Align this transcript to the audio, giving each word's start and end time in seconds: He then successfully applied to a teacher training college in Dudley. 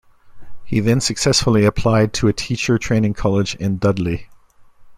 He 0.63 0.79
then 0.79 0.99
successfully 0.99 1.63
applied 1.63 2.11
to 2.13 2.27
a 2.27 2.33
teacher 2.33 2.79
training 2.79 3.13
college 3.13 3.53
in 3.57 3.77
Dudley. 3.77 4.29